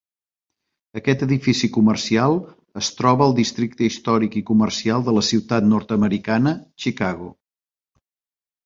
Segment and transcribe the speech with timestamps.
[1.01, 2.39] Aquest edifici comercial
[2.81, 7.31] es troba al districte històric i comercial de la ciutat nord-americana, Chicago.